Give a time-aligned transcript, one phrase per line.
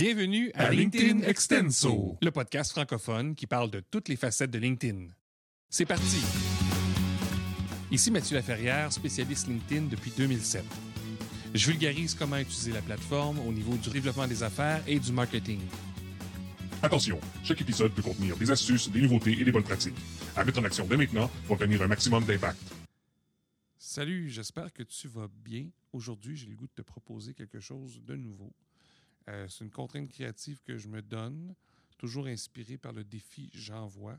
[0.00, 5.08] Bienvenue à, LinkedIn, Extenso, le podcast francophone qui parle de toutes les facettes de LinkedIn.
[5.68, 6.18] C'est parti!
[7.90, 10.62] Ici Mathieu Laferrière, spécialiste LinkedIn depuis 2007.
[11.52, 15.58] Je vulgarise comment utiliser la plateforme au niveau du développement des affaires et du marketing.
[16.80, 19.98] Attention, chaque épisode peut contenir des astuces, des nouveautés et des bonnes pratiques.
[20.36, 22.60] À mettre en action dès maintenant pour obtenir un maximum d'impact.
[23.78, 25.70] Salut, j'espère que tu vas bien.
[25.92, 28.52] Aujourd'hui, j'ai le goût de te proposer quelque chose de nouveau.
[29.28, 31.54] Euh, c'est une contrainte créative que je me donne,
[31.98, 34.18] toujours inspirée par le défi J'envoie.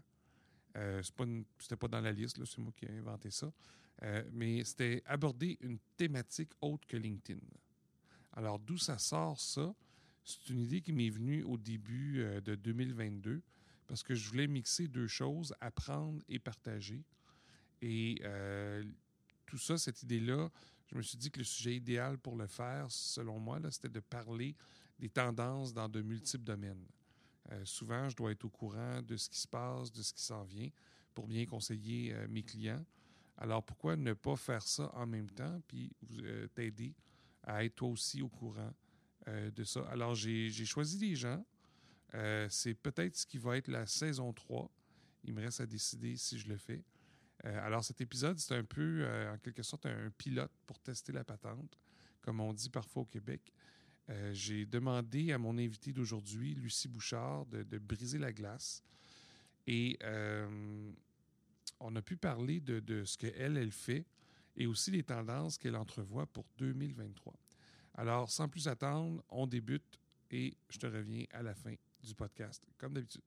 [0.77, 3.51] Euh, Ce n'était pas, dans la liste, c'est moi qui ai inventé ça.
[4.03, 7.39] Euh, mais c'était aborder une thématique autre que LinkedIn.
[8.33, 9.73] Alors, d'où ça sort ça?
[10.23, 13.41] C'est une idée qui m'est venue au début de 2022
[13.87, 17.03] parce que je voulais mixer deux choses, apprendre et partager.
[17.81, 18.21] Et
[19.47, 20.51] tout ça, cette idée-là,
[20.91, 23.99] je me suis dit que le sujet idéal pour le faire, selon moi, c'était de
[23.99, 24.55] parler
[24.99, 26.85] des tendances dans de multiples domaines.
[27.51, 30.21] Euh, souvent, je dois être au courant de ce qui se passe, de ce qui
[30.21, 30.69] s'en vient,
[31.13, 32.85] pour bien conseiller euh, mes clients.
[33.37, 35.91] Alors, pourquoi ne pas faire ça en même temps, puis
[36.21, 36.93] euh, t'aider
[37.43, 38.73] à être toi aussi au courant
[39.27, 39.81] de ça?
[39.91, 41.45] Alors, j'ai choisi des gens.
[42.49, 44.69] C'est peut-être ce qui va être la saison 3.
[45.23, 46.83] Il me reste à décider si je le fais.
[47.43, 51.77] alors, cet épisode, c'est un peu, en quelque sorte, un pilote pour tester la patente,
[52.21, 53.53] comme on dit parfois au Québec.
[54.09, 58.83] Euh, j'ai demandé à mon invité d'aujourd'hui, Lucie Bouchard, de, briser la glace.
[59.67, 60.91] Et euh,
[61.79, 64.05] on a pu parler de, ce qu'elle, elle fait
[64.57, 67.33] et aussi les tendances qu'elle entrevoit pour 2023.
[67.95, 69.99] Alors, sans plus attendre, on débute
[70.31, 73.21] et je te reviens à la fin du podcast, comme d'habitude.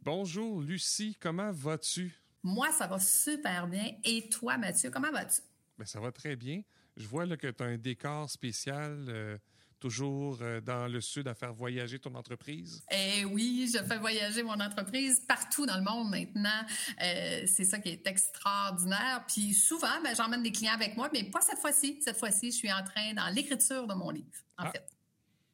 [0.00, 2.14] Bonjour Lucie, comment vas-tu?
[2.42, 3.96] Moi, ça va super bien.
[4.04, 5.42] Et toi, Mathieu, comment vas-tu?
[5.76, 6.62] Bien, ça va très bien.
[6.98, 9.06] Je vois là, que tu as un décor spécial.
[9.08, 9.38] Euh,
[9.78, 12.82] toujours euh, dans le sud à faire voyager ton entreprise?
[12.90, 16.64] Eh oui, je fais voyager mon entreprise partout dans le monde maintenant.
[17.02, 19.24] Euh, c'est ça qui est extraordinaire.
[19.28, 22.00] Puis souvent, ben, j'emmène des clients avec moi, mais pas cette fois-ci.
[22.02, 24.26] Cette fois-ci, je suis en train dans l'écriture de mon livre,
[24.58, 24.70] en ah.
[24.70, 24.84] fait.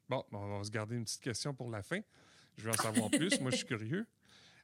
[0.09, 2.01] Bon, on va se garder une petite question pour la fin.
[2.57, 3.41] Je veux en savoir plus.
[3.41, 4.07] moi, je suis curieux.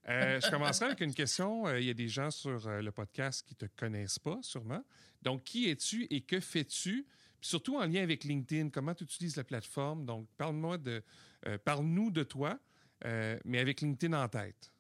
[0.09, 1.67] Euh, je commencerai avec une question.
[1.67, 4.39] Euh, il y a des gens sur euh, le podcast qui ne te connaissent pas,
[4.43, 4.83] sûrement.
[5.23, 7.07] Donc, qui es-tu et que fais-tu?
[7.43, 10.05] surtout en lien avec LinkedIn, comment tu utilises la plateforme?
[10.05, 11.03] Donc, parle-moi de,
[11.65, 12.59] parle-nous de toi,
[13.03, 14.71] mais avec LinkedIn en tête.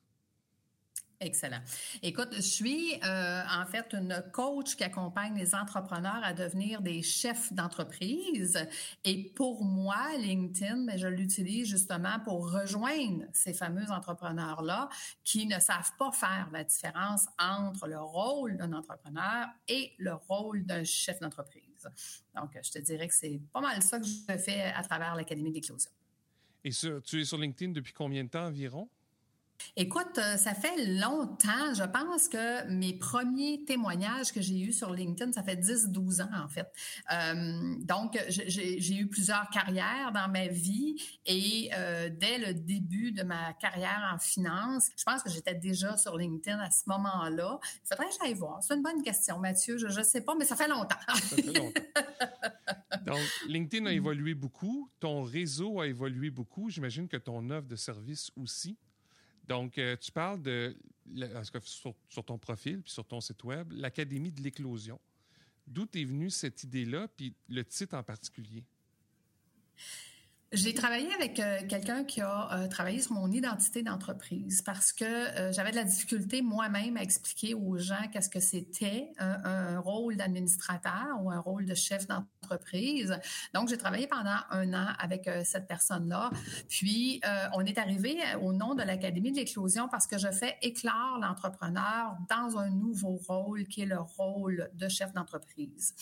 [1.22, 1.60] Excellent.
[2.02, 7.02] Écoute, je suis euh, en fait une coach qui accompagne les entrepreneurs à devenir des
[7.02, 8.66] chefs d'entreprise.
[9.04, 14.88] Et pour moi, LinkedIn, mais ben, je l'utilise justement pour rejoindre ces fameux entrepreneurs-là
[15.22, 20.64] qui ne savent pas faire la différence entre le rôle d'un entrepreneur et le rôle
[20.64, 21.86] d'un chef d'entreprise.
[22.34, 25.52] Donc, je te dirais que c'est pas mal ça que je fais à travers l'Académie
[25.52, 25.90] d'éclosion.
[26.64, 28.88] Et tu es sur LinkedIn depuis combien de temps environ?
[29.76, 31.74] Écoute, euh, ça fait longtemps.
[31.74, 36.44] Je pense que mes premiers témoignages que j'ai eus sur LinkedIn, ça fait 10-12 ans
[36.44, 36.70] en fait.
[37.12, 43.22] Euh, donc, j'ai eu plusieurs carrières dans ma vie et euh, dès le début de
[43.22, 47.58] ma carrière en finance, je pense que j'étais déjà sur LinkedIn à ce moment-là.
[47.62, 48.62] Il faudrait que j'aille voir.
[48.62, 49.78] C'est une bonne question, Mathieu.
[49.78, 50.96] Je ne sais pas, mais ça fait longtemps.
[51.08, 51.80] ça fait longtemps.
[53.06, 54.90] Donc, LinkedIn a évolué beaucoup.
[55.00, 56.70] Ton réseau a évolué beaucoup.
[56.70, 58.78] J'imagine que ton offre de service aussi.
[59.50, 60.76] Donc, euh, tu parles de,
[61.64, 65.00] sur, sur, ton profil puis sur ton site web, l'Académie de l'éclosion.
[65.66, 68.62] D'où est venue cette idée-là, puis le titre en particulier?
[70.52, 75.04] J'ai travaillé avec euh, quelqu'un qui a euh, travaillé sur mon identité d'entreprise parce que
[75.04, 79.78] euh, j'avais de la difficulté moi-même à expliquer aux gens qu'est-ce que c'était un, un,
[79.78, 83.16] rôle d'administrateur ou un rôle de chef d'entreprise.
[83.54, 86.30] Donc, j'ai travaillé pendant un an avec cette personne-là.
[86.68, 87.20] Puis,
[87.54, 92.16] on est arrivé au nom de l'Académie de l'éclosion parce que je fais éclore l'entrepreneur
[92.28, 95.94] dans un nouveau rôle qui est le rôle de chef d'entreprise.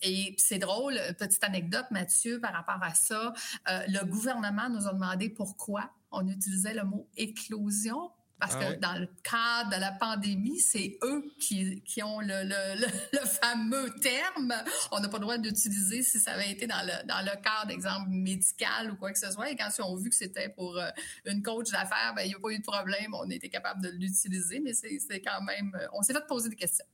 [0.00, 3.34] et c'est drôle, petite anecdote, Mathieu, par rapport à ça.
[3.68, 8.10] Euh, le gouvernement nous a demandé pourquoi on utilisait le mot éclosion
[8.42, 12.42] parce ah que dans le cadre de la pandémie, c'est eux qui, qui ont le,
[12.42, 14.52] le, le, fameux terme.
[14.90, 17.70] On n'a pas le droit d'utiliser si ça avait été dans le, dans le cadre,
[17.70, 19.48] exemple, médical ou quoi que ce soit.
[19.48, 20.90] Et quand ils ont vu que c'était pour euh,
[21.24, 23.14] une coach d'affaires, ben, il n'y a pas eu de problème.
[23.14, 25.78] On était capable de l'utiliser, mais c'est quand même...
[25.80, 26.86] Euh, on s'est fait poser des questions.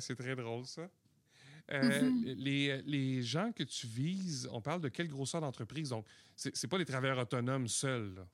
[0.00, 0.82] c'est très drôle, ça.
[1.70, 2.34] Euh, mm-hmm.
[2.36, 5.90] les, les, gens que tu vises, on parle de quelle grosseur d'entreprise?
[5.90, 8.24] Donc, ce n'est pas des travailleurs autonomes seuls.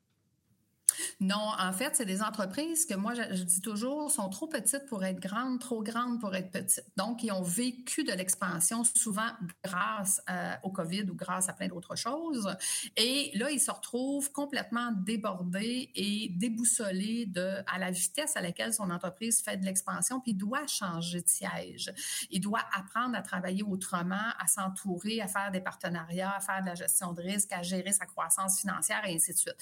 [1.20, 5.05] Non, en fait, c'est des entreprises que moi, je, dis toujours, sont trop petites pour
[5.05, 6.87] être grandes, trop grandes pour être petites.
[6.96, 9.31] Donc, ils ont vécu de l'expansion souvent
[9.62, 12.55] grâce euh, au COVID ou grâce à plein d'autres choses.
[12.96, 18.73] Et là, ils se retrouvent complètement débordés et déboussolés de, à la vitesse à laquelle
[18.73, 21.93] son entreprise fait de l'expansion, puis il doit changer de siège.
[22.31, 26.67] Il doit apprendre à travailler autrement, à s'entourer, à faire des partenariats, à faire de
[26.67, 29.56] la gestion de risque, à gérer sa croissance financière et ainsi de suite.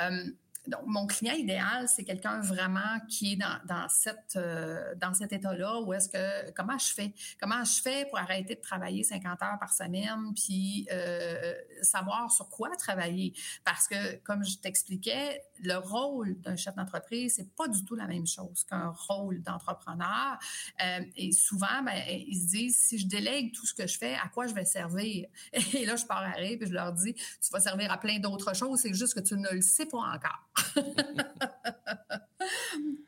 [0.00, 0.30] Euh,
[0.68, 5.32] donc, mon client idéal, c'est quelqu'un vraiment qui est dans, dans cette, euh, dans cet
[5.32, 7.14] état-là où est-ce que, comment je fais?
[7.40, 12.48] Comment je fais pour arrêter de travailler 50 heures par semaine puis euh, savoir sur
[12.48, 13.32] quoi travailler?
[13.64, 18.06] Parce que, comme je t'expliquais, le rôle d'un chef d'entreprise, c'est pas du tout la
[18.06, 20.38] même chose qu'un rôle d'entrepreneur.
[20.84, 24.14] Euh, et souvent, ben, ils se disent, si je délègue tout ce que je fais,
[24.14, 25.28] à quoi je vais servir?
[25.74, 28.54] Et là, je pars rire et je leur dis, tu vas servir à plein d'autres
[28.54, 30.48] choses, c'est juste que tu ne le sais pas encore.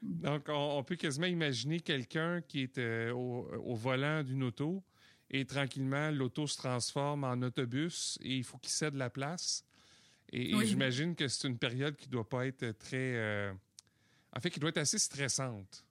[0.02, 4.82] Donc, on, peut quasiment imaginer quelqu'un qui est euh, au, volant d'une auto
[5.30, 9.64] et tranquillement, l'auto se transforme en autobus et il faut qu'il cède la place.
[10.32, 13.14] Et, j'imagine que c'est une période qui doit pas être très...
[13.16, 13.52] Euh,
[14.36, 15.84] en fait, qui doit être assez stressante.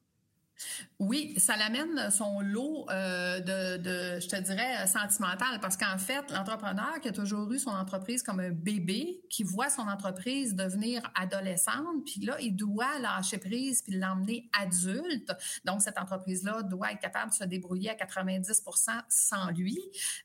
[0.99, 6.99] Oui, ça l'amène son lot euh, de, je te dirais, sentimental, parce qu'en fait, l'entrepreneur
[7.01, 12.03] qui a toujours eu son entreprise comme un bébé, qui voit son entreprise devenir adolescente,
[12.05, 15.31] puis là, il doit lâcher prise puis l'emmener adulte.
[15.65, 19.79] Donc, cette entreprise-là doit être capable de se débrouiller à 90% sans lui.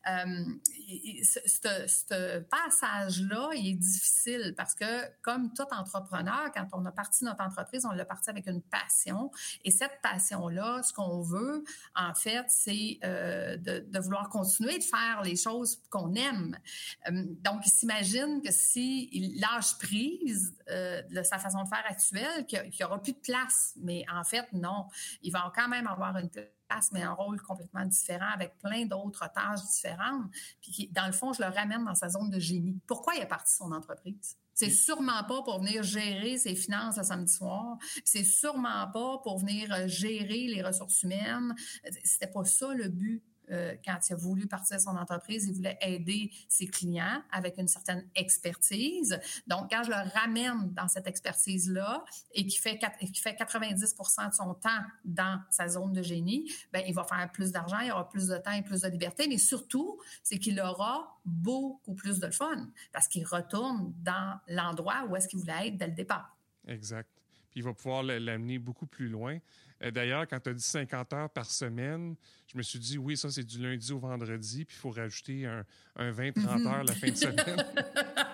[0.09, 0.45] Euh,
[1.13, 4.85] ce passage-là, il est difficile parce que,
[5.21, 9.31] comme tout entrepreneur, quand on a parti notre entreprise, on l'a parti avec une passion,
[9.65, 11.65] et cette passion là ce qu'on veut,
[11.95, 16.59] en fait, c'est euh, de, vouloir continuer de faire les choses qu'on aime.
[17.09, 22.47] Euh, donc, il s'imagine que s'il lâche prise euh, de sa façon de faire actuelle,
[22.47, 23.75] qu'il n'y aura plus de place.
[23.77, 24.87] Mais en fait, non.
[25.23, 26.47] Il va quand même avoir une place,
[26.93, 30.31] mais un rôle complètement différent avec plein d'autres tâches différentes.
[30.61, 32.81] Puis, dans le fond, je le ramène dans sa zone de génie.
[32.87, 34.37] Pourquoi il a parti son entreprise?
[34.55, 37.79] C'est sûrement pas pour venir gérer ses finances le samedi soir.
[38.05, 41.55] C'est sûrement pas pour venir euh, gérer les ressources humaines.
[42.05, 43.23] C'était pas ça le but
[43.53, 47.59] euh, quand il a voulu partir de son entreprise, il voulait aider ses clients avec
[47.59, 49.21] une certaine expertise.
[49.47, 52.05] Donc, quand je le ramène dans cette expertise-là
[52.35, 52.81] et qui fait,
[53.13, 54.71] qui fait 90% de son temps
[55.05, 58.39] dans sa zone de génie, ben, il va faire plus d'argent, il aura plus de
[58.39, 63.09] temps et plus de liberté, mais surtout, c'est qu'il aura beaucoup plus de fun parce
[63.09, 66.37] qu'il retourne dans l'endroit où est-ce qu'il voulait être dès le départ.
[66.67, 67.09] Exact.
[67.51, 69.39] Puis il va pouvoir l'amener beaucoup plus loin.
[69.83, 72.15] Euh, d'ailleurs, quand tu as dit 50 heures par semaine,
[72.47, 75.47] je me suis dit, oui, ça, c'est du lundi au vendredi, puis il faut rajouter
[75.47, 75.65] un,
[75.99, 76.67] 20-30 mhm.
[76.67, 77.65] heures la fin de semaine.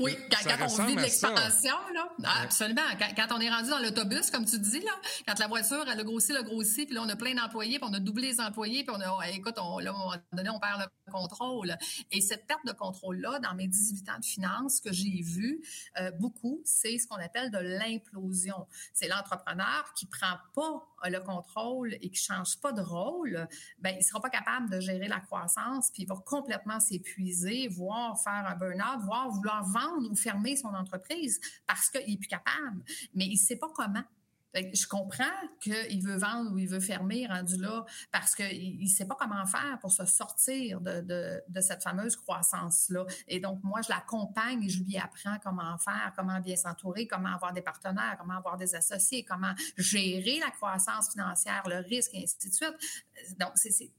[0.00, 2.08] oui, quand, on vit de l'expansion, là,
[2.42, 2.82] absolument.
[3.16, 4.92] Quand, on est rendu dans l'autobus, comme tu dis, là,
[5.26, 7.88] quand la voiture, elle a grossi, le grossi, puis là, on a plein d'employés, puis
[7.90, 10.50] on a doublé les employés, puis on a, écoute, on, là, à un moment donné,
[10.50, 11.76] on perd le contrôle.
[12.10, 15.62] Et cette perte de contrôle-là, dans mes 18 ans de finances, que j'ai vu
[16.00, 18.66] euh, beaucoup, c'est ce qu'on appelle de l'implosion.
[18.92, 23.48] C'est l'entrepreneur qui prend pas le contrôle et qui change pas de rôle,
[23.78, 28.20] ben il sera pas capable de gérer la croissance, puis il va complètement s'épuiser, voire
[28.22, 32.84] faire un burn-out, voire vouloir vendre ou fermer son entreprise parce qu'il est plus capable,
[33.14, 34.04] mais il sait pas comment
[34.54, 35.24] je comprends
[35.60, 39.46] qu'il veut vendre ou il veut fermer rendu là parce qu'il ne sait pas comment
[39.46, 43.06] faire pour se sortir de, cette fameuse croissance-là.
[43.28, 47.34] Et donc, moi, je l'accompagne et je lui apprends comment faire, comment bien s'entourer, comment
[47.34, 52.24] avoir des partenaires, comment avoir des associés, comment gérer la croissance financière, le risque, et
[52.24, 53.38] ainsi de suite.
[53.38, 53.52] Donc,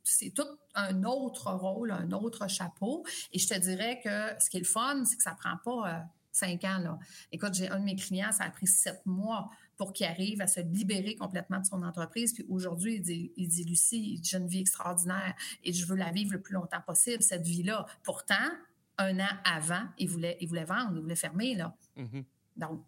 [0.03, 3.05] c'est tout un autre rôle, un autre chapeau.
[3.31, 5.89] Et je te dirais que ce qui est le fun, c'est que ça prend pas...
[5.89, 5.99] Euh,
[6.33, 6.79] cinq ans.
[6.79, 6.99] Là.
[7.31, 10.47] Écoute, j'ai un de mes clients, ça a pris sept mois pour qu'il arrive à
[10.47, 12.33] se libérer complètement de son entreprise.
[12.33, 16.11] Puis aujourd'hui, il dit, il dit Lucie, j'ai une vie extraordinaire et je veux la
[16.11, 17.85] vivre le plus longtemps possible, cette vie-là.
[18.03, 18.49] Pourtant,
[18.97, 21.55] un an avant, il voulait, il voulait vendre, il voulait fermer.
[21.55, 21.75] Là.
[21.97, 22.23] Mm-hmm.
[22.57, 22.83] Donc,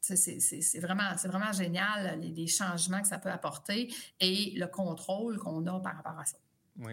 [0.00, 5.66] c'est vraiment, vraiment génial, les, les, changements que ça peut apporter et le contrôle qu'on
[5.66, 6.36] a par rapport à ça.
[6.76, 6.92] Oui,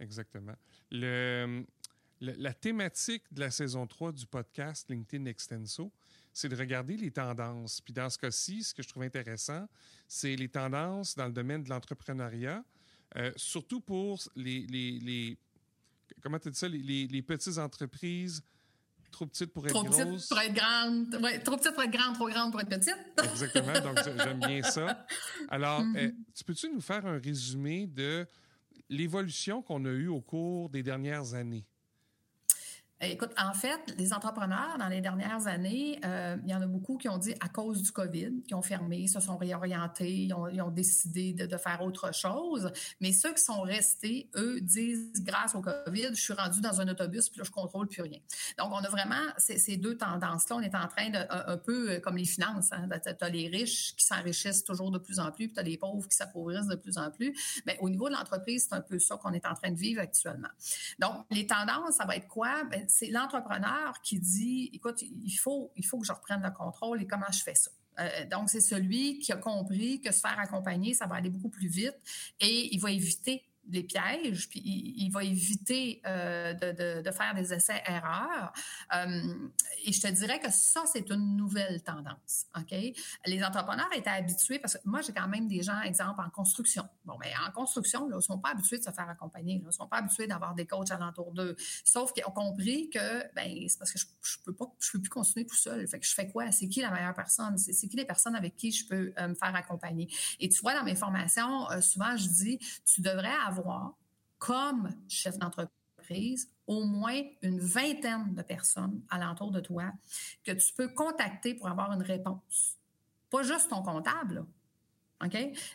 [0.00, 0.54] exactement.
[0.90, 1.64] Le,
[2.20, 5.92] la thématique de la saison 3 du podcast LinkedIn Extenso,
[6.32, 7.80] c'est de regarder les tendances.
[7.80, 9.68] Puis dans ce cas-ci, ce que je trouve intéressant,
[10.06, 12.64] c'est les tendances dans le domaine de l'entrepreneuriat,
[13.16, 15.38] euh, surtout pour les, les, les
[16.22, 18.42] comment tu dis ça, les, les, petites entreprises
[19.10, 19.96] trop petites pour être trop grosses.
[19.96, 21.22] Petites pour être grandes.
[21.22, 22.96] Ouais, trop petites pour être grandes, trop grandes pour être petites.
[23.30, 23.80] Exactement.
[23.80, 25.06] Donc, j'aime bien ça.
[25.48, 26.08] Alors, mm-hmm.
[26.08, 28.26] euh, tu peux-tu nous faire un résumé de
[28.88, 31.64] l'évolution qu'on a eue au cours des dernières années?
[33.00, 36.98] Écoute, en fait, les entrepreneurs, dans les dernières années, euh, il y en a beaucoup
[36.98, 40.70] qui ont dit à cause du COVID, qui ont fermé, se sont réorientés, ils ont,
[40.70, 42.72] décidé de, faire autre chose.
[43.00, 46.88] Mais ceux qui sont restés, eux, disent grâce au COVID, je suis rendu dans un
[46.88, 48.18] autobus, puis là, je contrôle plus rien.
[48.58, 50.56] Donc, on a vraiment ces, deux tendances-là.
[50.56, 52.72] On est en train de, un, peu euh, comme les finances.
[52.72, 55.78] Hein, tu les riches qui s'enrichissent toujours de plus en plus, puis tu as les
[55.78, 57.62] pauvres qui s'appauvrissent de plus en plus.
[57.64, 60.00] Mais au niveau de l'entreprise, c'est un peu ça qu'on est en train de vivre
[60.00, 60.48] actuellement.
[60.98, 62.64] Donc, les tendances, ça va être quoi?
[62.64, 67.00] Ben, c'est l'entrepreneur qui dit, écoute, il faut, il faut que je reprenne le contrôle
[67.02, 67.70] et comment je fais ça.
[68.00, 71.48] Euh, donc, c'est celui qui a compris que se faire accompagner, ça va aller beaucoup
[71.48, 71.96] plus vite
[72.40, 78.52] et il va éviter les pièges, puis il, va éviter euh, de, faire des essais-erreurs.
[78.94, 79.48] Euh,
[79.84, 82.46] et je te dirais que ça, c'est une nouvelle tendance.
[82.56, 82.74] OK?
[83.26, 86.88] Les entrepreneurs étaient habitués, parce que moi, j'ai quand même des gens, exemple, en construction.
[87.04, 89.54] Bon, mais en construction, ils ne sont pas habitués de se faire accompagner.
[89.54, 91.56] Ils ne sont pas habitués d'avoir des coachs alentour d'eux.
[91.84, 94.06] Sauf qu'ils ont compris que, ben, c'est parce que je
[94.46, 95.86] ne peux, je peux plus continuer tout seul.
[95.88, 96.50] Fait que je fais quoi?
[96.52, 97.58] C'est qui la meilleure personne?
[97.58, 100.08] C'est qui les personnes avec qui je peux euh, me faire accompagner?
[100.40, 103.57] Et tu vois, dans mes formations, souvent, je dis, tu devrais avoir
[104.38, 109.92] comme chef d'entreprise, au moins une vingtaine de personnes alentour de toi
[110.44, 112.78] que tu peux contacter pour avoir une réponse.
[113.30, 114.46] Pas juste ton comptable,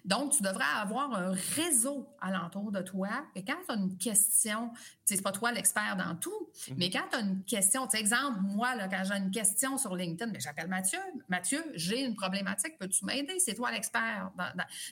[0.06, 3.10] Donc, tu devrais avoir un réseau alentour de toi.
[3.36, 4.72] Et quand tu as une question,
[5.04, 6.76] c'est pas toi l'expert dans tout, mhm.
[6.78, 9.96] mais quand tu as une question, tu exemple, moi, là, quand j'ai une question sur
[9.96, 11.00] LinkedIn, ben, j'appelle Mathieu.
[11.28, 13.38] Mathieu, j'ai une problématique, peux-tu m'aider?
[13.40, 14.32] C'est toi l'expert.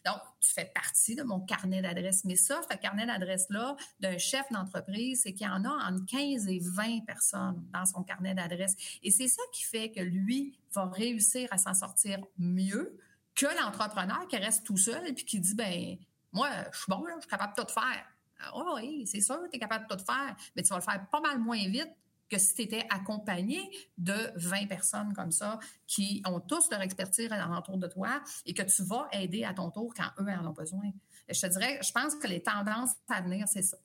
[0.06, 2.26] Donc, tu fais partie de mon carnet d'adresses.
[2.26, 6.48] Mais ça, ce carnet d'adresses-là d'un chef d'entreprise, c'est qu'il y en a entre 15
[6.48, 8.76] et 20 personnes dans son carnet d'adresses.
[9.02, 12.98] Et c'est ça qui fait que lui va réussir à s'en sortir mieux
[13.36, 15.98] que l'entrepreneur qui reste tout seul et puis qui dit ben
[16.32, 18.06] moi je suis bon je suis capable de tout faire.
[18.54, 21.08] oh, oui, c'est sûr, tu es capable de tout faire, mais tu vas le faire
[21.10, 21.92] pas mal moins vite
[22.32, 27.30] que si tu étais accompagné de 20 personnes comme ça qui ont tous leur expertise
[27.30, 30.54] alentour de toi et que tu vas aider à ton tour quand eux en ont
[30.54, 30.92] besoin.
[31.28, 33.78] je te dirais, je pense que les tendances à venir, c'est ça.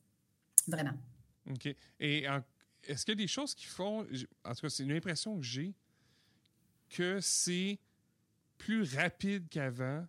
[0.68, 0.94] Vraiment.
[1.50, 1.74] OK.
[1.98, 2.26] Et
[2.84, 4.06] est-ce qu'il y a des choses qui font,
[4.44, 5.74] en tout cas, c'est une impression que j'ai,
[6.88, 7.78] que c'est
[8.58, 10.06] plus rapide qu'avant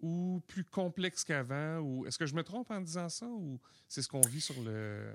[0.00, 1.78] ou plus complexe qu'avant?
[1.78, 4.60] Ou est-ce que je me trompe en disant ça ou c'est ce qu'on vit sur
[4.62, 5.12] le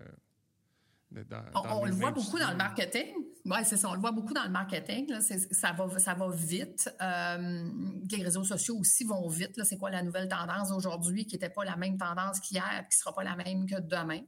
[1.56, 3.14] on, le voit beaucoup dans le marketing.
[3.46, 3.90] Oui, c'est ça.
[3.90, 5.08] On le voit beaucoup dans le marketing.
[5.22, 6.90] Ça, va, ça va vite.
[7.00, 7.70] Euh,
[8.12, 9.64] les réseaux sociaux aussi vont vite.
[9.64, 13.00] C'est quoi la nouvelle tendance aujourd'hui qui n'était pas la même tendance qu'hier qui ne
[13.00, 14.22] sera pas la même que demain?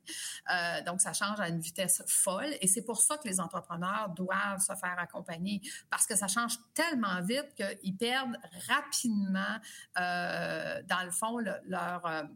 [0.51, 2.53] Euh, donc, ça change à une vitesse folle.
[2.61, 6.57] Et c'est pour ça que les entrepreneurs doivent se faire accompagner parce que ça change
[6.75, 9.57] tellement vite qu'ils perdent rapidement,
[9.99, 12.27] euh, dans le fond, leur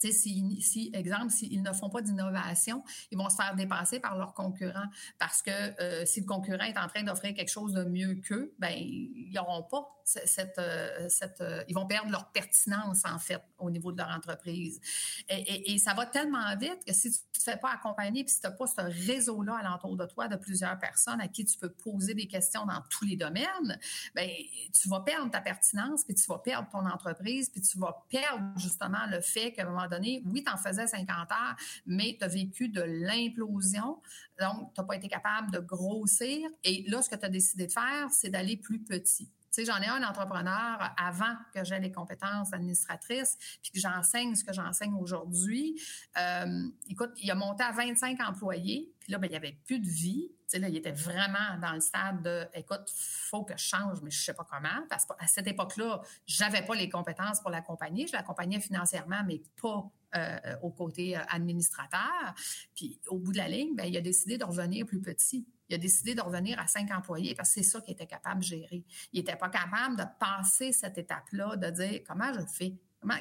[0.00, 4.34] si, si, exemple, s'ils ne font pas d'innovation, ils vont se faire dépasser par leurs
[4.34, 8.16] concurrents parce que euh, si le concurrent est en train d'offrir quelque chose de mieux
[8.16, 13.18] qu'eux, ben ils n'auront pas cette, euh, cette, euh, ils vont perdre leur pertinence, en
[13.18, 14.80] fait, au niveau de leur entreprise.
[15.28, 18.40] Et, ça va tellement vite que si tu ne te fais pas accompagner, puis si
[18.40, 21.70] tu n'as pas ce réseau-là alentour de toi de plusieurs personnes à qui tu peux
[21.70, 23.78] poser des questions dans tous les domaines,
[24.14, 24.28] ben
[24.72, 28.44] tu vas perdre ta pertinence, puis tu vas perdre ton entreprise, puis tu vas perdre
[28.56, 32.24] justement le fait qu'à un moment donné, oui, tu en faisais 50 heures, mais tu
[32.24, 34.00] as vécu de l'implosion,
[34.40, 36.48] donc tu n'as pas été capable de grossir.
[36.62, 39.86] Et là, ce que tu as décidé de faire, c'est d'aller plus petit j'en ai
[39.86, 45.80] un entrepreneur avant que j'aie les compétences administratrices, puis que j'enseigne ce que j'enseigne aujourd'hui.
[46.18, 49.78] Euh, écoute, il a monté à 25 employés, puis là, ben, il n'y avait plus
[49.78, 50.30] de vie.
[50.30, 54.00] Tu sais, là, il était vraiment dans le stade de, écoute, faut que je change,
[54.02, 54.86] mais je sais pas comment.
[54.88, 58.06] Parce qu'à cette époque-là, j'avais pas les compétences pour l'accompagner.
[58.06, 62.34] Je l'accompagnais financièrement, mais pas euh, au côté euh, administrateur.
[62.74, 65.46] Puis au bout de la ligne, ben, il a décidé de revenir plus petit.
[65.68, 68.40] Il a décidé de revenir à cinq employés parce que c'est ça qu'il était capable
[68.40, 68.84] de gérer.
[69.12, 72.74] Il n'était pas capable de passer cette étape-là, de dire comment je fais?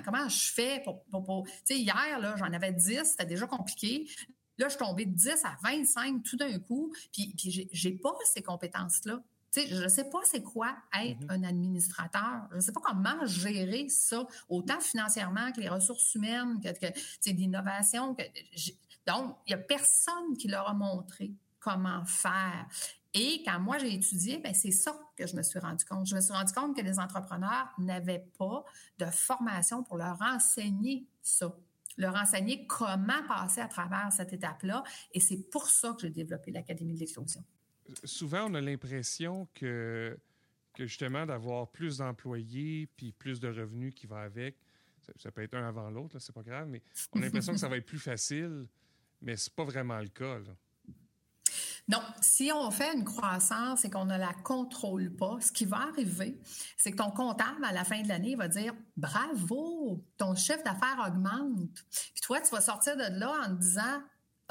[0.06, 1.04] Comment, je fais pour.
[1.04, 4.08] pour, Tu sais, hier, là, j'en avais 10, c'était déjà compliqué.
[4.58, 8.14] Là, je suis tombée de 10 à 25 tout d'un coup, puis, puis j'ai pas
[8.34, 9.22] ces compétences-là.
[9.52, 11.32] Tu sais, je ne sais pas c'est quoi être mm-hmm.
[11.32, 12.48] un administrateur.
[12.52, 17.30] Je ne sais pas comment gérer ça, autant financièrement que les ressources humaines, que, que
[17.30, 18.16] l'innovation.
[19.06, 21.34] Donc, il n'y a personne qui leur a montré
[21.64, 22.68] comment faire.
[23.14, 26.08] Et quand moi j'ai étudié, ben c'est ça que je me suis rendu compte.
[26.08, 28.64] Je me suis rendu compte que les entrepreneurs n'avaient pas
[28.98, 31.56] de formation pour leur enseigner ça,
[31.98, 34.84] leur enseigner comment passer à travers cette étape-là.
[35.12, 37.44] Et c'est pour ça que j'ai développé l'Académie de l'explosion.
[38.04, 40.18] Souvent, on a l'impression que,
[40.78, 44.58] justement d'avoir plus d'employés puis plus de revenus qui va avec,
[45.18, 47.68] ça, peut être un avant l'autre, c'est pas grave, mais on a l'impression que ça
[47.68, 48.68] va être plus facile,
[49.22, 50.40] mais c'est pas vraiment le cas.
[51.90, 55.82] Non, si on fait une croissance et qu'on ne la contrôle pas, ce qui va
[55.90, 56.40] arriver,
[56.78, 61.04] c'est que ton comptable, à la fin de l'année, va dire Bravo, ton chiffre d'affaires
[61.06, 61.84] augmente.
[62.14, 64.02] Puis toi, tu vas sortir de là en te disant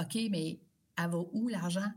[0.00, 0.60] OK, mais
[0.98, 1.90] elle va où l'argent?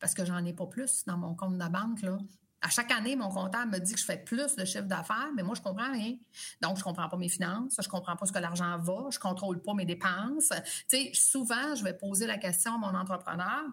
[0.00, 2.00] Parce que j'en ai pas plus dans mon compte de banque.
[2.02, 2.16] Là.
[2.62, 5.42] À chaque année, mon comptable me dit que je fais plus de chiffre d'affaires, mais
[5.42, 6.16] moi, je comprends rien.
[6.62, 9.60] Donc, je comprends pas mes finances, je comprends pas ce que l'argent va, je contrôle
[9.60, 10.52] pas mes dépenses.
[10.88, 13.64] Tu sais, souvent, je vais poser la question à mon entrepreneur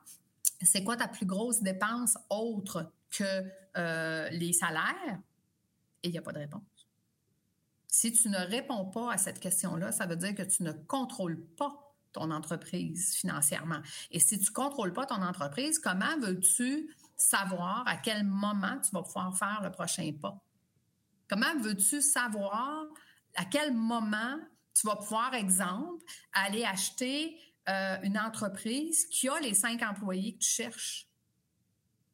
[0.62, 3.44] c'est quoi ta plus grosse dépense autre que
[3.78, 5.20] euh, les salaires?
[6.04, 6.62] Et il n'y a pas de réponse.
[7.88, 11.42] Si tu ne réponds pas à cette question-là, ça veut dire que tu ne contrôles
[11.58, 13.82] pas ton entreprise financièrement.
[14.12, 18.92] Et si tu ne contrôles pas ton entreprise, comment veux-tu savoir à quel moment tu
[18.92, 20.42] vas pouvoir faire le prochain pas?
[21.30, 22.86] Comment veux-tu savoir
[23.36, 24.38] à quel moment
[24.74, 30.40] tu vas pouvoir, exemple, aller acheter euh, une entreprise qui a les cinq employés que
[30.44, 31.08] tu cherches.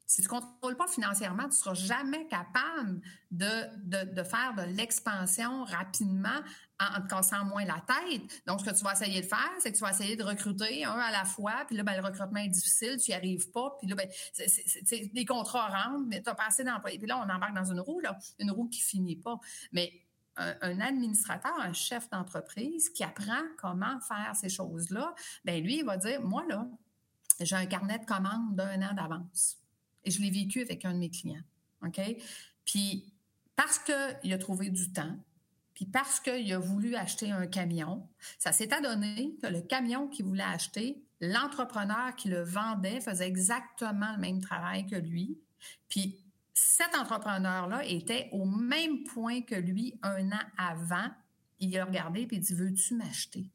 [0.06, 3.00] Si tu ne contrôles pas financièrement, tu ne seras jamais capable
[3.32, 6.40] de, de, faire de l'expansion rapidement
[6.82, 8.22] en, te cassant moins la tête.
[8.46, 10.84] Donc, ce que tu vas essayer de faire, c'est que tu vas essayer de recruter
[10.84, 13.78] un à la fois, puis là, ben, le recrutement est difficile, tu n'y arrives pas,
[13.80, 14.10] puis là, ben,
[15.14, 16.98] les contrats rentrent, mais tu n'as pas assez d'employés.
[16.98, 19.40] Puis là, on embarque dans une roue, là, une roue qui finit pas.
[19.72, 19.94] Mais
[20.38, 25.14] un, administrateur, un chef d'entreprise qui apprend comment faire ces choses-là,
[25.46, 26.68] ben lui, il va dire, moi, là,
[27.40, 29.58] j'ai un carnet de commandes d'un an d'avance.
[30.04, 31.44] Et je l'ai vécu avec un de mes clients.
[32.66, 33.14] Puis,
[33.56, 35.18] parce qu'il a trouvé du temps,
[35.74, 38.08] puis parce qu'il a voulu acheter un camion,
[38.38, 44.12] ça s'est adonné que le camion qu'il voulait acheter, l'entrepreneur qui le vendait faisait exactement
[44.14, 45.40] le même travail que lui.
[45.90, 46.21] Puis
[46.64, 51.10] cet entrepreneur-là était au même point que lui un an avant.
[51.60, 53.50] Il a regardé et dit Veux-tu m'acheter?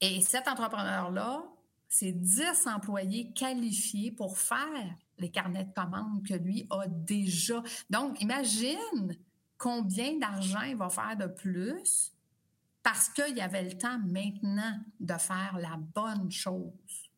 [0.00, 1.42] Et cet entrepreneur-là,
[1.88, 7.62] c'est 10 employés qualifiés pour faire les carnets de commandes que lui a déjà.
[7.90, 9.16] Donc, imagine
[9.58, 12.12] combien d'argent il va faire de plus
[12.84, 17.10] parce qu'il y avait le temps maintenant de faire la bonne chose.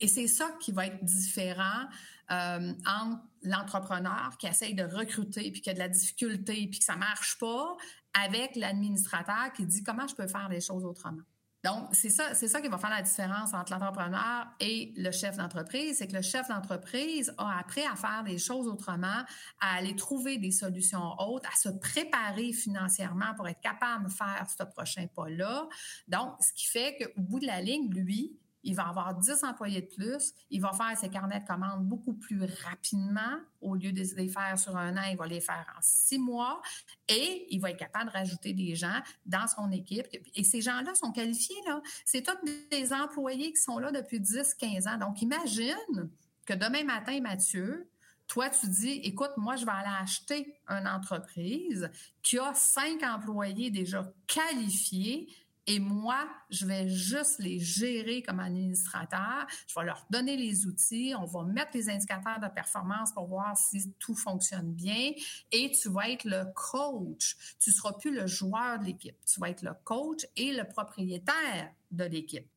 [0.00, 1.84] Et c'est ça qui va être différent
[2.30, 6.84] euh, entre l'entrepreneur qui essaye de recruter puis qui a de la difficulté puis que
[6.84, 7.76] ça marche pas
[8.14, 11.22] avec l'administrateur qui dit comment je peux faire les choses autrement.
[11.62, 15.36] Donc, c'est ça, c'est ça qui va faire la différence entre l'entrepreneur et le chef
[15.36, 19.24] d'entreprise, c'est que le chef d'entreprise a appris à faire les choses autrement,
[19.60, 24.46] à aller trouver des solutions autres, à se préparer financièrement pour être capable de faire
[24.48, 25.68] ce prochain pas-là.
[26.08, 29.82] Donc, ce qui fait qu'au bout de la ligne, lui, il va avoir 10 employés
[29.82, 33.38] de plus, il va faire ses carnets de commandes beaucoup plus rapidement.
[33.60, 36.60] Au lieu de les faire sur un an, il va les faire en six mois
[37.08, 40.06] et il va être capable de rajouter des gens dans son équipe.
[40.34, 41.80] Et ces gens-là sont qualifiés, là.
[42.04, 42.36] C'est tous
[42.70, 44.98] des employés qui sont là depuis 10, 15 ans.
[44.98, 46.10] Donc, imagine
[46.44, 47.88] que demain matin, Mathieu,
[48.26, 51.90] toi, tu dis, écoute, moi, je vais aller acheter une entreprise
[52.22, 55.28] qui a cinq employés déjà qualifiés
[55.70, 59.46] et moi, je vais juste les gérer comme administrateur.
[59.68, 61.14] Je vais leur donner les outils.
[61.16, 65.12] On va mettre les indicateurs de performance pour voir si tout fonctionne bien.
[65.52, 67.36] Et tu vas être le coach.
[67.60, 69.16] Tu seras plus le joueur de l'équipe.
[69.24, 72.48] Tu vas être le coach et le propriétaire de l'équipe.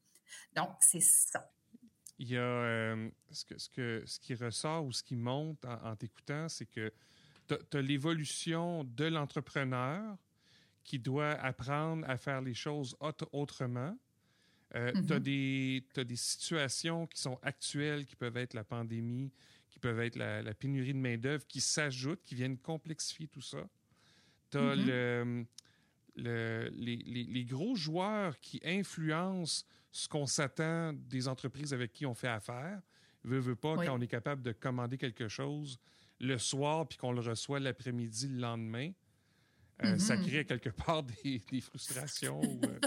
[0.55, 1.51] Donc, c'est ça.
[2.17, 5.63] Il y a euh, ce, que, ce, que, ce qui ressort ou ce qui monte
[5.65, 6.91] en, t'écoutant, c'est que
[7.47, 10.17] tu as l'évolution de l'entrepreneur
[10.83, 12.95] qui doit apprendre à faire les choses
[13.31, 13.97] autrement.
[14.75, 16.03] Euh, Tu as, mm-hmm.
[16.03, 19.31] des situations qui sont actuelles, qui peuvent être la pandémie,
[19.69, 23.67] qui peuvent être la, pénurie de main-d'œuvre, qui s'ajoutent, qui viennent complexifier tout ça.
[24.51, 25.45] Tu as le,
[26.15, 32.27] les, les, gros joueurs qui influencent ce qu'on s'attend des entreprises avec qui on fait
[32.27, 32.81] affaire.
[33.23, 35.79] Veux, veux pas, quand on est capable de commander quelque chose
[36.19, 38.91] le soir puis qu'on le reçoit l'après-midi le lendemain,
[39.83, 40.27] euh, ça mm-hmm.
[40.27, 42.79] crée quelque part des, frustrations ou, euh,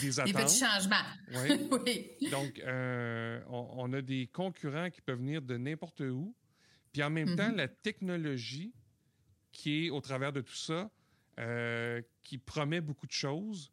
[0.00, 0.34] des attentes.
[0.34, 0.96] Des petits changements.
[1.86, 2.30] oui.
[2.30, 6.34] Donc, euh, on, a des concurrents qui peuvent venir de n'importe où.
[6.92, 7.56] Puis en même temps, mm-hmm.
[7.56, 8.72] la technologie
[9.50, 10.90] qui est au travers de tout ça,
[12.22, 13.72] qui promet beaucoup de choses.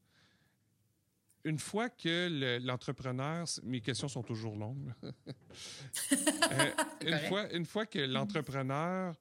[1.44, 4.92] Une fois que l'entrepreneur, mes questions sont toujours longues.
[7.02, 9.16] une, fois, une fois que l'entrepreneur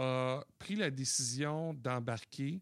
[0.00, 2.60] a pris la décision d'embarquer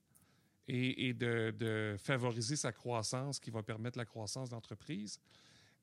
[0.68, 5.18] et, de, favoriser sa croissance qui va permettre la croissance d'entreprise,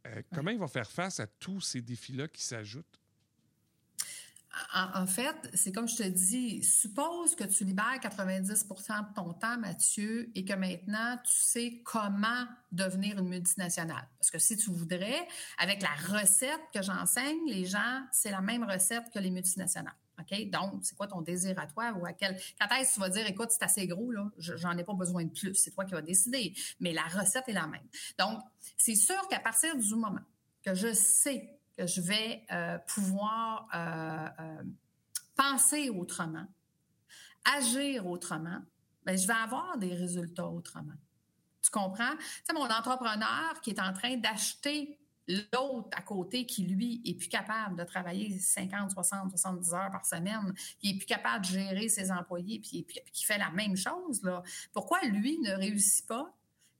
[0.05, 2.99] euh, comment il va faire face à tous ces défis-là qui s'ajoutent?
[4.73, 9.57] En, fait, c'est comme je te dis, suppose que tu libères 90 de ton temps,
[9.57, 14.07] Mathieu, et que maintenant, tu sais comment devenir une multinationale.
[14.17, 18.63] Parce que si tu voudrais, avec la recette que j'enseigne, les gens, c'est la même
[18.63, 19.93] recette que les multinationales.
[20.19, 20.49] OK?
[20.49, 22.39] Donc, c'est quoi ton désir à toi ou à quel.
[22.59, 25.23] Quand est-ce que tu vas dire, écoute, c'est assez gros, là, j'en ai pas besoin
[25.23, 25.55] de plus.
[25.55, 26.53] C'est toi qui vas décider.
[26.79, 27.87] Mais la recette est la même.
[28.17, 28.39] Donc,
[28.77, 30.21] c'est sûr qu'à partir du moment
[30.63, 34.63] que je sais que je vais euh, pouvoir euh, euh,
[35.35, 36.47] penser autrement,
[37.57, 38.61] agir autrement,
[39.05, 40.93] bien, je vais avoir des résultats autrement.
[41.61, 42.15] Tu comprends?
[42.17, 44.97] Tu sais, mon entrepreneur qui est en train d'acheter
[45.27, 50.05] l'autre à côté qui, lui, est plus capable de travailler 50, 60, 70 heures par
[50.05, 54.21] semaine, qui est plus capable de gérer ses employés, puis, qui fait la même chose.
[54.73, 56.31] Pourquoi lui ne réussit pas?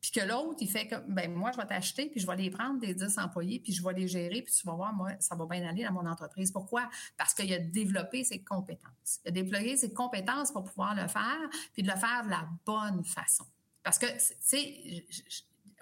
[0.01, 2.51] Puis que l'autre, il fait comme, ben moi, je vais t'acheter, puis je vais les
[2.51, 5.35] prendre des 10 employés, puis je vais les gérer, puis tu vas voir, moi, ça
[5.35, 6.51] va bien aller dans mon entreprise.
[6.51, 6.87] Pourquoi?
[7.17, 9.19] Parce qu'il a développé ses compétences.
[9.25, 12.47] Il a déployé ses compétences pour pouvoir le faire, puis de le faire de la
[12.63, 13.45] bonne façon.
[13.81, 15.05] Parce que, tu sais,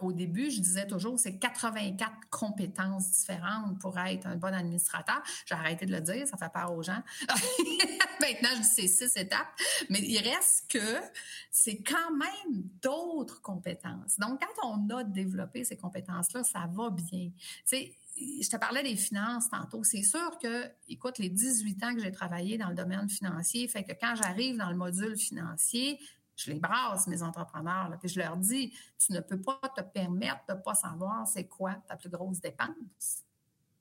[0.03, 5.21] au début, je disais toujours, c'est 84 compétences différentes pour être un bon administrateur.
[5.45, 7.01] J'ai arrêté de le dire, ça fait peur aux gens.
[8.19, 9.47] Maintenant, je dis c'est six étapes,
[9.89, 11.01] mais il reste que
[11.51, 14.17] c'est quand même d'autres compétences.
[14.19, 17.29] Donc, quand on a développé ces compétences-là, ça va bien.
[17.29, 19.83] Tu sais, je te parlais des finances tantôt.
[19.83, 23.83] C'est sûr que, écoute, les 18 ans que j'ai travaillé dans le domaine financier fait
[23.83, 25.99] que quand j'arrive dans le module financier,
[26.35, 30.41] je les brasse, mes entrepreneurs, puis je leur dis, tu ne peux pas te permettre
[30.49, 33.23] de ne pas savoir c'est quoi ta plus grosse dépense.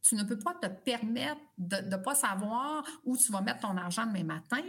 [0.02, 3.76] Tu ne peux pas te permettre de ne pas savoir où tu vas mettre ton
[3.76, 4.62] argent demain matin.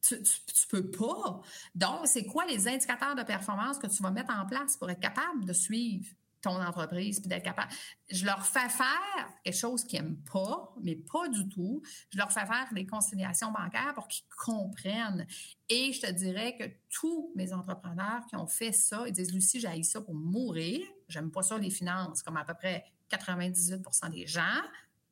[0.00, 1.40] Tu, ne peux pas.
[1.74, 5.00] Donc, c'est quoi les indicateurs de performance que tu vas mettre en place pour être
[5.00, 6.08] capable de suivre?
[6.40, 7.72] Ton entreprise, puis d'être capable.
[8.10, 11.82] Je leur fais faire quelque chose qu'ils n'aiment pas, mais pas du tout.
[12.12, 15.26] Je leur fais faire des conciliations bancaires pour qu'ils comprennent.
[15.68, 19.60] Et je te dirais que tous mes entrepreneurs qui ont fait ça, ils disent Lucie,
[19.60, 20.80] j'ai ça pour mourir.
[21.08, 24.42] J'aime pas ça les finances, comme à peu près 98% des gens.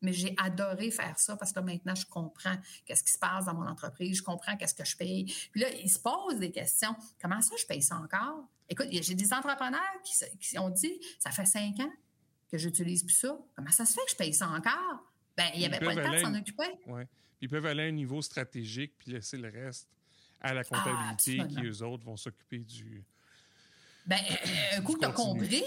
[0.07, 3.55] Mais j'ai adoré faire ça parce que maintenant, je comprends qu'est-ce qui se passe dans
[3.55, 5.25] mon entreprise, je comprends qu'est-ce que je paye.
[5.51, 6.95] Puis là, ils se posent des questions.
[7.21, 8.45] Comment ça, je paye ça encore?
[8.69, 9.81] Écoute, j'ai des entrepreneurs
[10.41, 11.93] qui, ont dit, ça fait cinq ans
[12.53, 13.37] que j'utilise plus ça.
[13.57, 15.03] Comment ça se fait que je paye ça encore?
[15.37, 16.71] Ben, il n'y avait pas le temps de s'en occuper.
[16.87, 17.03] Oui.
[17.41, 19.89] Ils peuvent aller à un niveau stratégique puis laisser le reste
[20.41, 23.05] à la comptabilité qui, eux autres, vont s'occuper du.
[24.07, 24.21] Ben,
[24.77, 25.65] un coup, tu as compris.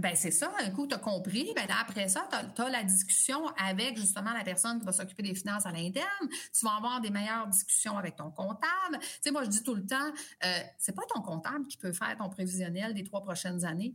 [0.00, 1.52] Ben c'est ça, un coup, tu as compris.
[1.54, 5.34] Ben après ça, tu as, la discussion avec justement la personne qui va s'occuper des
[5.34, 6.28] finances à l'interne.
[6.30, 8.98] Tu vas avoir des meilleures discussions avec ton comptable.
[9.00, 10.10] Tu sais, moi, je dis tout le temps,
[10.44, 13.94] euh, c'est pas ton comptable qui peut faire ton prévisionnel des trois prochaines années.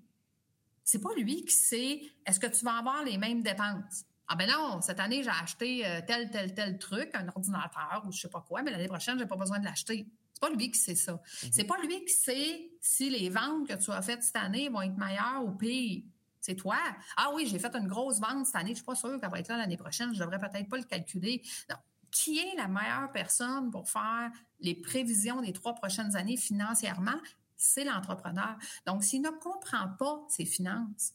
[0.83, 4.05] C'est pas lui qui sait est-ce que tu vas avoir les mêmes dépenses?
[4.27, 8.11] Ah ben non, cette année, j'ai acheté euh, tel, tel, tel truc, un ordinateur ou
[8.11, 10.05] je sais pas quoi, mais l'année prochaine, j'ai pas besoin de l'acheter.
[10.37, 11.13] C'est pas lui qui sait ça.
[11.13, 11.49] Mhm.
[11.51, 14.83] C'est pas lui qui sait si les ventes que tu as faites cette année vont
[14.83, 16.03] être meilleures ou pires.
[16.39, 16.77] C'est toi.
[17.17, 18.69] Ah oui, j'ai fait une grosse vente cette année.
[18.69, 20.13] Je suis pas sûre qu'elle va être là l'année prochaine.
[20.13, 21.41] Je devrais peut-être pas le calculer.
[21.71, 21.77] Non.
[22.11, 27.19] Qui est la meilleure personne pour faire les prévisions des trois prochaines années financièrement?
[27.55, 28.57] C'est l'entrepreneur.
[28.85, 31.13] Donc, s'il ne comprend pas ses finances,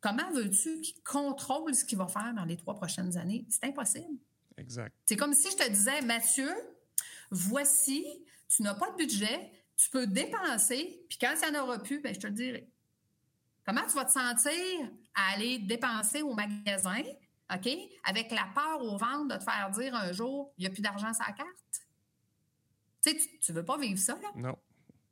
[0.00, 3.46] comment veux-tu qu'il contrôle ce qu'il va faire dans les trois prochaines années?
[3.48, 4.18] C'est impossible.
[4.58, 4.94] Exact.
[5.06, 6.52] C'est comme si je te disais, Mathieu,
[7.30, 8.04] voici
[8.48, 12.00] tu n'as pas de budget, tu peux dépenser, puis quand il n'y en aura plus,
[12.00, 12.68] ben, je te le dirai.
[13.64, 17.02] Comment tu vas te sentir à aller dépenser au magasin,
[17.54, 17.68] OK,
[18.04, 20.82] avec la peur au ventre de te faire dire un jour, il n'y a plus
[20.82, 21.48] d'argent sur la carte?
[23.02, 24.28] Tu sais, tu ne veux pas vivre ça, là?
[24.34, 24.58] Non.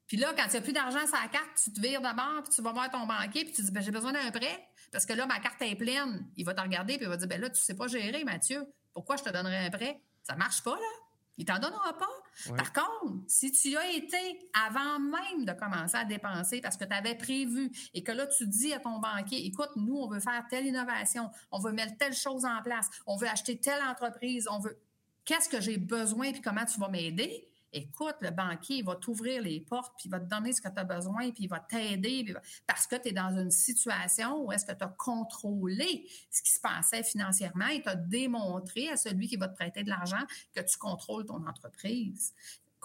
[0.06, 2.42] Puis là, quand il n'y a plus d'argent sur la carte, tu te vires d'abord,
[2.44, 5.04] puis tu vas voir ton banquier, puis tu dis, ben, j'ai besoin d'un prêt, parce
[5.04, 6.30] que là, ma carte est pleine.
[6.36, 8.24] Il va te regarder, puis il va dire, ben là, tu ne sais pas gérer,
[8.24, 8.66] Mathieu.
[8.92, 10.00] Pourquoi je te donnerais un prêt?
[10.22, 11.05] Ça ne marche pas, là.
[11.38, 12.54] Il t'en donnera pas.
[12.56, 16.94] Par contre, si tu as été avant même de commencer à dépenser parce que tu
[16.94, 20.44] avais prévu et que là, tu dis à ton banquier, écoute, nous, on veut faire
[20.48, 24.58] telle innovation, on veut mettre telle chose en place, on veut acheter telle entreprise, on
[24.60, 24.78] veut...
[25.24, 27.48] Qu'est-ce que j'ai besoin et comment tu vas m'aider?
[27.76, 30.68] Écoute, le banquier, il va t'ouvrir les portes, puis il va te donner ce que
[30.68, 32.34] tu as besoin, puis il va t'aider,
[32.66, 36.50] parce que tu es dans une situation où est-ce que tu as contrôlé ce qui
[36.50, 40.24] se passait financièrement et tu as démontré à celui qui va te prêter de l'argent
[40.54, 42.34] que tu contrôles ton entreprise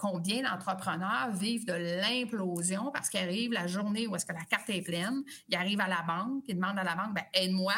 [0.02, 4.68] combien d'entrepreneurs vivent de l'implosion parce qu'ils arrivent la journée où est-ce que la carte
[4.70, 7.74] est pleine, ils arrivent à la banque, ils demandent à la banque, ben aide-moi.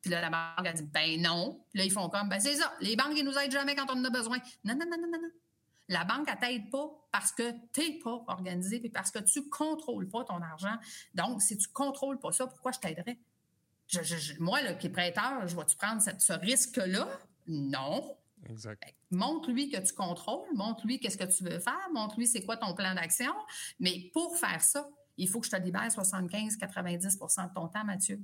[0.00, 1.60] Puis là, la banque a dit, ben non.
[1.70, 3.90] Puis là, ils font comme, ben c'est ça, les banques, ils nous aident jamais quand
[3.90, 4.38] on en a besoin.
[4.64, 5.30] Non, non, non, non, non, non.
[5.88, 9.48] La banque, elle t'aide pas parce que tu n'es pas organisé et parce que tu
[9.48, 10.76] contrôles pas ton argent.
[11.14, 13.18] Donc, si tu contrôles pas ça, pourquoi je t'aiderais?
[14.40, 17.08] moi, là, qui est prêteur, je vais-tu prendre ce risque-là?
[17.46, 18.16] Non.
[18.48, 18.82] Exact.
[19.10, 22.94] Montre-lui que tu contrôles, montre-lui qu'est-ce que tu veux faire, montre-lui c'est quoi ton plan
[22.94, 23.32] d'action.
[23.80, 28.20] Mais pour faire ça, il faut que je te libère 75-90% de ton temps, Mathieu.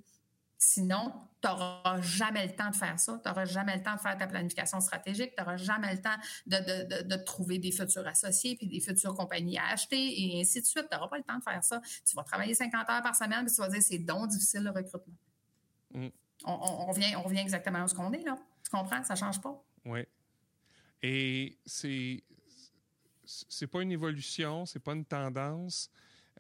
[0.65, 3.21] Sinon, tu n'auras jamais le temps de faire ça.
[3.21, 5.35] Tu n'auras jamais le temps de faire ta planification stratégique.
[5.37, 6.15] Tu n'auras jamais le temps
[6.47, 10.87] de, trouver des futurs associés puis des futures compagnies à acheter et ainsi de suite.
[10.89, 11.83] Tu n'auras pas le temps de faire ça.
[12.09, 14.71] Tu vas travailler 50 heures par semaine puis tu vas dire c'est donc difficile le
[14.71, 15.17] recrutement.
[15.95, 16.09] Mm.
[16.45, 18.39] On, revient, on revient exactement où ce qu'on est, là.
[18.63, 19.03] Tu comprends?
[19.03, 19.61] Ça ne change pas.
[19.85, 20.07] Oui.
[21.03, 22.23] Et c'est
[23.25, 25.91] c'est pas une évolution, c'est pas une tendance.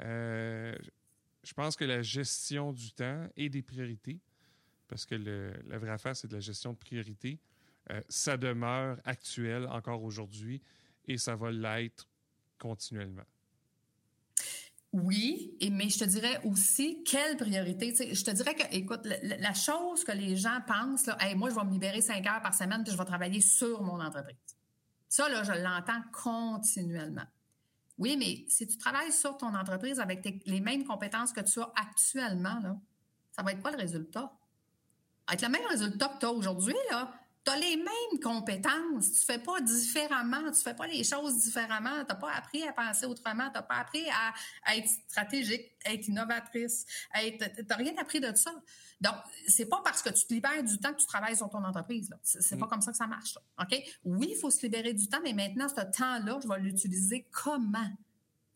[0.00, 0.76] Euh,
[1.42, 4.20] je pense que la gestion du temps et des priorités,
[4.88, 7.40] parce que la vraie affaire, c'est de la gestion de priorités,
[7.90, 10.62] euh, ça demeure actuel encore aujourd'hui
[11.07, 12.09] et ça va l'être
[12.59, 13.24] continuellement.
[14.92, 17.94] Oui, mais je te dirais aussi quelle priorité?
[18.14, 21.64] je te dirais que, écoute, la, chose que les gens pensent, là, moi, je vais
[21.64, 24.37] me libérer cinq heures par semaine puis je vais travailler sur mon entreprise.
[25.09, 27.26] Ça, là, je l'entends continuellement.
[27.98, 31.72] Oui, mais si tu travailles sur ton entreprise avec les mêmes compétences que tu as
[31.76, 32.76] actuellement, là,
[33.31, 34.33] ça va être quoi le résultat?
[35.26, 37.12] Avec le même résultat que tu as aujourd'hui, là,
[37.44, 39.12] tu as les mêmes compétences.
[39.12, 40.50] Tu fais pas différemment.
[40.52, 42.05] Tu fais pas les choses différemment.
[42.05, 43.48] Tu n'as pas appris à penser autrement.
[43.48, 46.87] Tu n'as pas appris à, être stratégique, à être innovatrice.
[47.14, 48.52] Tu n'as rien appris de ça.
[49.00, 49.14] Donc,
[49.48, 52.14] c'est pas parce que tu te libères du temps que tu travailles sur ton entreprise.
[52.22, 52.68] C'est pas mm.
[52.68, 53.37] comme ça que ça marche.
[53.61, 53.76] OK?
[54.05, 57.90] Oui, il faut se libérer du temps, mais maintenant, ce temps-là, je vais l'utiliser comment?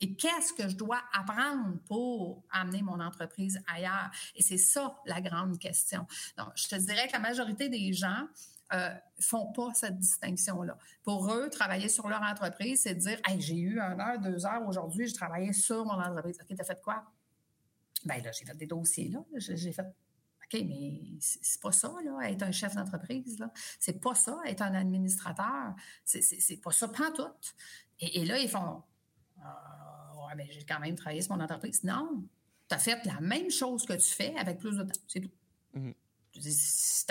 [0.00, 4.10] Et qu'est-ce que je dois apprendre pour amener mon entreprise ailleurs?
[4.34, 6.06] Et c'est ça la grande question.
[6.36, 8.28] Donc, je te dirais que la majorité des gens
[8.72, 10.76] euh, font pas cette distinction-là.
[11.04, 14.66] Pour eux, travailler sur leur entreprise, c'est dire hey, j'ai eu une heure, deux heures
[14.66, 16.38] aujourd'hui, j'ai travaillé sur mon entreprise.
[16.40, 17.04] OK, tu as fait quoi?
[18.04, 19.20] Ben là, j'ai fait des dossiers, là.
[19.36, 23.50] J'ai fait OK, mais c'est pas ça, là, être un chef d'entreprise, là.
[23.78, 25.74] C'est pas ça, être un administrateur.
[26.04, 27.24] C'est pas ça, pas tout.
[28.00, 28.82] Et, là, ils font
[29.42, 31.84] ah, Ouais, mais j'ai quand même travaillé sur mon entreprise.
[31.84, 32.24] Non,
[32.68, 35.00] tu as fait la même chose que tu fais avec plus de temps.
[35.06, 35.30] C'est tout.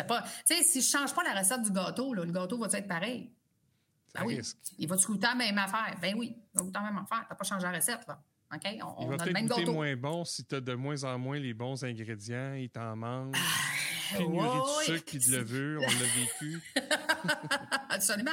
[0.07, 3.31] Pas, si je change pas la recette du gâteau, là, le gâteau va être pareil?
[4.13, 4.39] Ben oui.
[4.77, 5.95] Il va-tu goûter la même affaire?
[6.01, 7.21] Ben oui, il va goûter la même affaire.
[7.21, 8.19] Tu n'as pas changé la recette, là.
[8.83, 11.53] On, il va peut-être goûter moins bon si tu as de moins en moins les
[11.53, 13.35] bons ingrédients, il t'en manque.
[13.35, 16.61] Ah, Pénurie de sucre et de levure, on l'a vécu.
[17.89, 18.31] absolument,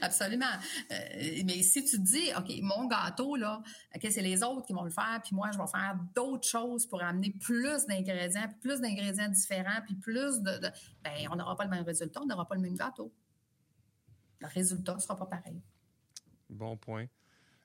[0.00, 0.44] absolument.
[0.90, 3.62] Euh, mais si tu te dis, OK, mon gâteau, là,
[3.94, 6.86] OK, c'est les autres qui vont le faire, puis moi, je vais faire d'autres choses
[6.86, 10.68] pour amener plus d'ingrédients, plus d'ingrédients différents, puis plus de, de...
[11.02, 13.12] Ben, on n'aura pas le même résultat, on n'aura pas le même gâteau.
[14.40, 15.60] Le résultat ne sera pas pareil.
[16.50, 17.06] Bon point.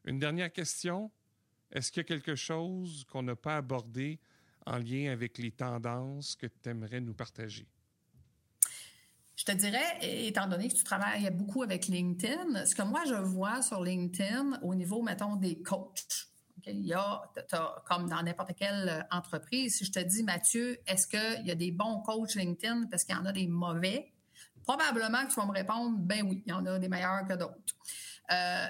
[0.06, 1.12] Une dernière question.
[1.72, 4.20] Est-ce qu'il y a quelque chose qu'on n'a pas abordé
[4.66, 7.68] en lien avec les tendances que tu aimerais nous partager?
[9.38, 13.14] Je te dirais, étant donné que tu travailles beaucoup avec LinkedIn, ce que moi je
[13.14, 16.28] vois sur LinkedIn au niveau, mettons, des coachs,
[16.66, 17.22] il y a,
[17.86, 21.72] comme dans n'importe quelle entreprise, si je te dis, Mathieu, est-ce qu'il y a des
[21.72, 24.12] bons coachs LinkedIn parce qu'il y en a des mauvais?
[24.64, 27.36] Probablement que tu vas me répondre, ben oui, il y en a des meilleurs que
[27.36, 27.76] d'autres.
[28.30, 28.68] Euh,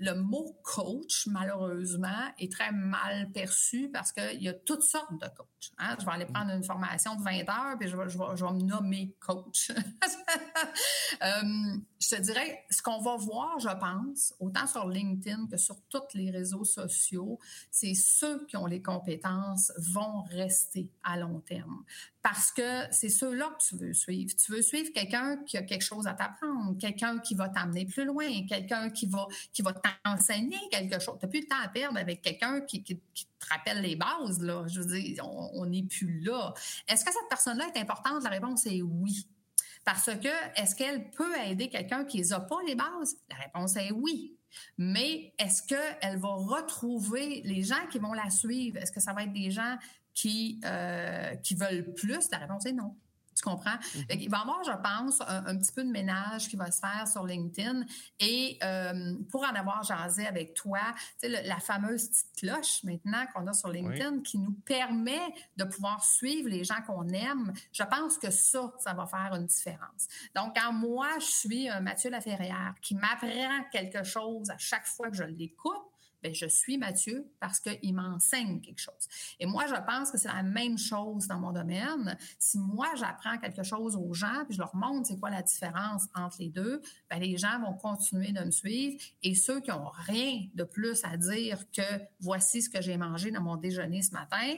[0.00, 5.26] le, mot coach, malheureusement, est très mal perçu parce qu'il y a toutes sortes de
[5.36, 5.72] coachs.
[5.78, 5.96] Hein.
[6.00, 8.62] Je vais aller prendre une formation de 20 heures, puis je vais, je vais, me
[8.62, 9.70] nommer coach.
[11.22, 15.76] euh, je te dirais, ce qu'on va voir, je pense, autant sur LinkedIn que sur
[15.90, 17.38] tous les réseaux sociaux,
[17.70, 21.84] c'est ceux qui ont les compétences vont rester à long terme
[22.26, 24.34] parce que c'est ceux-là que tu veux suivre.
[24.34, 28.04] Tu veux suivre quelqu'un qui a quelque chose à t'apprendre, quelqu'un qui va t'amener plus
[28.04, 31.16] loin, quelqu'un qui va, qui va t'enseigner quelque chose.
[31.18, 34.40] Tu n'as plus le temps à perdre avec quelqu'un qui, qui, te rappelle les bases.
[34.40, 34.64] Là.
[34.66, 36.54] Je veux dire, on n'est plus là.
[36.88, 38.22] Est-ce que cette personne-là est importante?
[38.24, 39.26] La réponse est oui.
[39.84, 43.16] Parce que est-ce qu'elle peut aider quelqu'un qui n'a pas les bases?
[43.30, 44.36] La réponse est oui.
[44.78, 48.78] Mais est-ce qu'elle va retrouver les gens qui vont la suivre?
[48.78, 49.76] Est-ce que ça va être des gens
[50.12, 52.30] qui, euh, qui veulent plus?
[52.30, 52.96] La réponse est non.
[53.36, 53.76] Tu comprends?
[53.94, 54.04] Mhm.
[54.10, 57.06] Il va y avoir, je pense, un, petit peu de ménage qui va se faire
[57.06, 57.84] sur LinkedIn.
[58.18, 60.80] Et euh, pour en avoir jasé avec toi,
[61.20, 65.64] tu sais, la fameuse petite cloche maintenant qu'on a sur LinkedIn qui nous permet de
[65.64, 70.08] pouvoir suivre les gens qu'on aime, je pense que ça, ça va faire une différence.
[70.34, 75.10] Donc, quand moi, je suis un Mathieu Laferrière qui m'apprend quelque chose à chaque fois
[75.10, 75.82] que je l'écoute,
[76.22, 79.08] ben, je suis Mathieu parce qu'il m'enseigne quelque chose.
[79.38, 82.16] Et moi, je pense que c'est la même chose dans mon domaine.
[82.38, 86.04] Si moi, j'apprends quelque chose aux gens, puis je leur montre c'est quoi la différence
[86.14, 89.02] entre les deux, ben, les gens vont continuer de me suivre.
[89.22, 91.82] Et ceux qui n'ont rien de plus à dire que
[92.20, 94.56] voici ce que j'ai mangé dans mon déjeuner ce matin,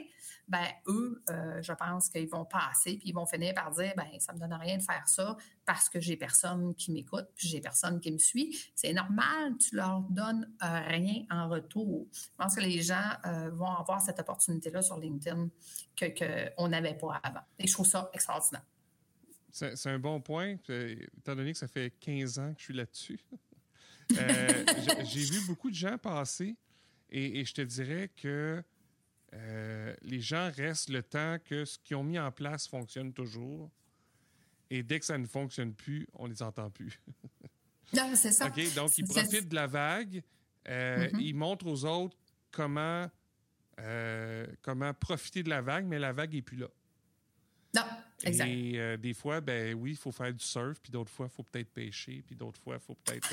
[0.48, 4.08] ben eux, euh, je pense qu'ils vont passer, puis ils vont finir par dire, ben
[4.18, 7.60] ça me donne rien de faire ça parce que j'ai personne qui m'écoute, puis j'ai
[7.60, 8.58] personne qui me suit.
[8.74, 12.06] C'est normal, tu leur donnes euh, rien en retour.
[12.12, 15.48] Je pense que les gens euh, vont avoir cette opportunité-là sur LinkedIn
[15.94, 17.44] que qu'on n'avait pas avant.
[17.58, 18.64] Et je trouve ça extraordinaire.
[19.50, 23.20] C'est un bon point, étant donné que ça fait 15 ans que je suis là-dessus.
[25.04, 26.56] j'ai vu beaucoup de gens passer
[27.10, 28.62] et, et je te dirais que
[29.34, 33.70] euh, les gens restent le temps que ce qu'ils ont mis en place fonctionne toujours.
[34.70, 37.00] Et dès que ça ne fonctionne plus, on ne les entend plus.
[37.94, 38.48] non, c'est ça.
[38.74, 40.22] Donc, ils profitent de la vague.
[40.68, 41.20] Euh, mm-hmm.
[41.20, 42.16] Ils montrent aux autres
[42.50, 43.10] comment,
[43.80, 46.68] euh, comment profiter de la vague, mais la vague n'est plus là.
[47.74, 47.84] Non,
[48.24, 48.48] exact.
[48.48, 51.42] Et des fois, ben oui, il faut faire du surf, puis d'autres fois, il faut
[51.42, 53.28] peut-être pêcher, puis d'autres fois, il faut peut-être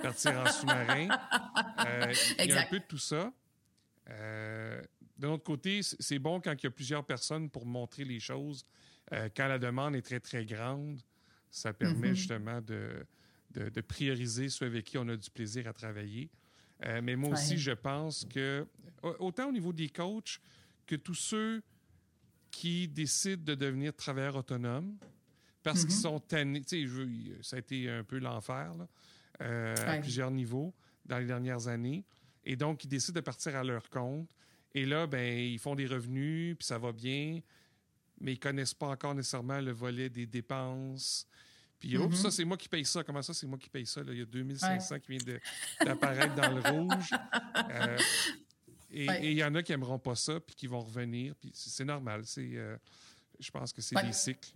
[0.00, 1.08] partir en sous-marin.
[2.38, 3.32] il y a un peu de tout ça.
[5.16, 8.64] D'un autre côté, c'est bon quand il y a plusieurs personnes pour montrer les choses.
[9.12, 11.00] Euh, quand la demande est très, très grande,
[11.50, 12.14] ça permet mm-hmm.
[12.14, 13.06] justement de,
[13.50, 16.30] de, prioriser ceux avec qui on a du plaisir à travailler.
[16.84, 18.66] Euh, mais moi aussi, je pense que,
[19.02, 20.40] autant au niveau des coachs
[20.86, 21.62] que tous ceux
[22.50, 24.96] qui décident de devenir travailleurs autonomes,
[25.62, 26.00] parce qu'ils mm-hmm.
[26.00, 28.72] sont tannés, tu sais, ça a été un peu l'enfer
[29.40, 30.74] euh, à plusieurs niveaux
[31.06, 32.04] dans les dernières années.
[32.44, 34.28] Et donc, ils décident de partir à leur compte.
[34.74, 37.40] Et là, ben, ils font des revenus, puis ça va bien,
[38.20, 41.26] mais ils connaissent pas encore nécessairement le volet des dépenses.
[41.78, 43.04] Puis, mm ça, c'est moi qui paye ça.
[43.04, 44.00] Comment ça, c'est moi qui paye ça?
[44.06, 45.40] Il y a 2500 qui viennent
[45.84, 47.10] d'apparaître dans le rouge.
[47.70, 47.98] Euh,
[48.90, 51.34] et il y en a qui n'aimeront pas ça, puis qui vont revenir.
[51.34, 52.22] Puis c'est normal.
[52.24, 52.76] C'est, euh,
[53.40, 54.52] je pense que c'est des cycles.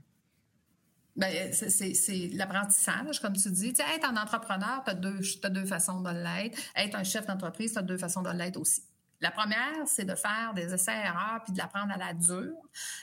[1.17, 3.73] Ben, c'est l'apprentissage, comme tu dis.
[3.73, 6.59] Tu sais, être un entrepreneur, tu as deux, as deux façons de l'être.
[6.77, 8.83] Être un chef d'entreprise, tu as deux façons de l'être aussi.
[9.21, 12.55] La première, c'est de faire des essais-erreurs puis de l'apprendre à la dure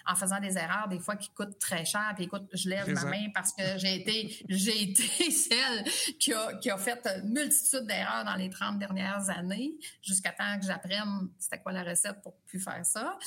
[0.05, 2.13] en faisant des erreurs des fois qui coûtent très cher.
[2.15, 5.83] Puis écoute, je lève ma main parce que j'ai été, j'ai été celle
[6.19, 10.57] qui a, qui a fait une multitude d'erreurs dans les 30 dernières années jusqu'à temps
[10.59, 13.17] que j'apprenne c'était quoi la recette pour plus faire ça.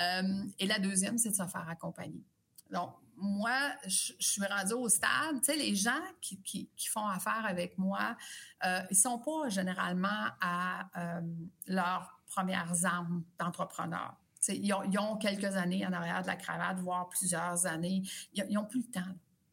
[0.00, 2.22] Euh, et la deuxième, c'est de se faire accompagner.
[2.70, 7.46] Donc, moi, je, suis rendue au stade, tu sais, les gens qui, qui, font affaire
[7.46, 8.16] avec moi,
[8.64, 11.20] euh, ils sont pas généralement à euh,
[11.66, 14.14] leurs premières armes d'entrepreneur.
[14.48, 18.02] Ils ont, ils ont, quelques années en arrière de la cravate, voire plusieurs années.
[18.34, 19.12] Ils n'ont plus le temps.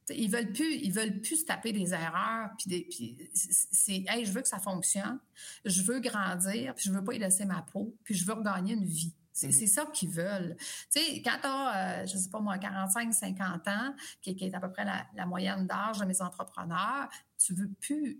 [0.09, 2.49] ils veulent plus, ils veulent plus se taper des erreurs.
[2.57, 5.19] Puis, puis c'est, hey, je veux que ça fonctionne.
[5.65, 6.75] Je veux grandir.
[6.75, 7.95] Puis je veux pas y laisser ma peau.
[8.03, 9.13] Puis je veux regagner une vie.
[9.31, 9.67] C'est mm-hmm.
[9.67, 10.55] ça qu'ils veulent.
[10.91, 14.53] Tu sais, quand tu as, euh, je sais pas moi, 45, 50 ans, qui, est
[14.53, 18.19] à peu près la, moyenne d'âge de mes entrepreneurs, tu veux plus,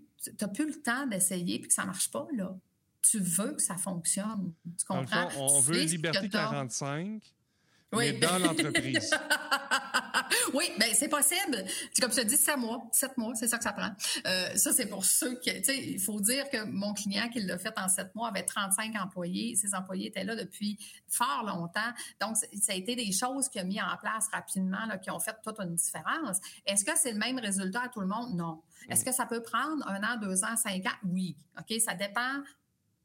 [0.52, 2.56] plus le temps d'essayer puis que ça marche pas, là.
[3.10, 4.52] Tu veux que ça fonctionne.
[4.78, 5.28] Tu comprends?
[5.38, 7.20] on veut Liberté 45,
[7.92, 8.12] oui.
[8.12, 9.10] mais dans l'entreprise.
[10.54, 11.64] oui, ben c'est possible.
[12.00, 13.90] Comme je te dis, sept mois, sept mois, c'est ça que ça prend.
[14.26, 17.40] Euh, ça, c'est pour ceux qui, tu sais, il faut dire que mon client qui
[17.40, 19.56] l'a fait en sept mois avait 35 employés.
[19.56, 21.92] Ses employés étaient là depuis fort longtemps.
[22.20, 25.20] Donc, ça a été des choses qu'il a mis en place rapidement, là, qui ont
[25.20, 26.38] fait toute une différence.
[26.66, 28.34] Est-ce que c'est le même résultat à tout le monde?
[28.34, 28.62] Non.
[28.88, 29.04] Est-ce mm.
[29.04, 30.96] que ça peut prendre un an, deux ans, cinq ans?
[31.04, 31.36] Oui.
[31.58, 32.42] OK, ça dépend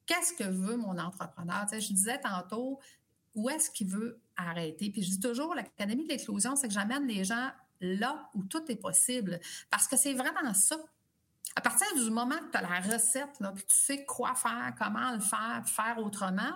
[0.09, 1.67] qu'est-ce que veut mon entrepreneur?
[1.71, 2.79] Je disais tantôt,
[3.35, 4.89] où est-ce qu'il veut arrêter?
[4.89, 8.63] Puis je dis toujours, l'Académie de l'éclosion, c'est que j'amène les gens là où tout
[8.71, 9.39] est possible.
[9.69, 10.77] Parce que c'est vraiment ça.
[11.55, 14.73] À partir du moment que tu as la recette, là, puis tu sais quoi faire,
[14.79, 16.53] comment le faire, faire autrement,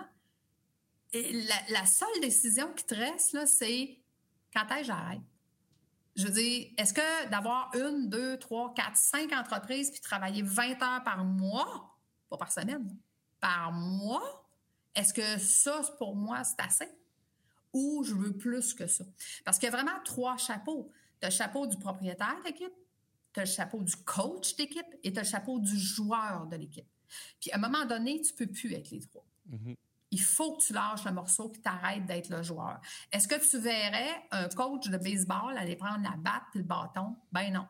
[1.12, 4.00] et la, seule décision qui te reste, c'est
[4.52, 5.20] quand est-ce que j'arrête?
[6.16, 10.82] Je veux dire, est-ce que d'avoir une, deux, trois, quatre, cinq entreprises puis travailler 20
[10.82, 11.96] heures par mois,
[12.28, 12.96] pas par semaine,
[13.44, 14.48] par mois,
[14.94, 16.88] est-ce que ça, pour moi, c'est assez?
[17.74, 19.04] Ou je veux plus que ça?
[19.44, 20.90] Parce qu'il y a vraiment trois chapeaux.
[21.20, 22.72] Tu as le chapeau du propriétaire d'équipe,
[23.34, 26.56] tu as le chapeau du coach d'équipe et tu as le chapeau du joueur de
[26.56, 26.88] l'équipe.
[27.38, 29.26] Puis à un moment donné, tu peux plus être les trois.
[29.50, 29.76] Mm-hmm.
[30.12, 32.80] Il faut que tu lâches le morceau qui t'arrête d'être le joueur.
[33.12, 37.14] Est-ce que tu verrais un coach de baseball aller prendre la batte et le bâton?
[37.30, 37.68] Ben non.